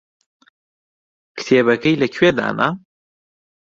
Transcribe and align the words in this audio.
کتێبەکەی 1.37 1.99
لەکوێ 2.01 2.29
دانا؟ 2.37 2.67